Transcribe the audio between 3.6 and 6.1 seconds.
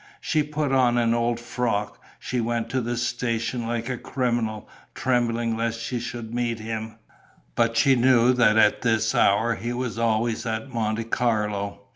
like a criminal, trembling lest she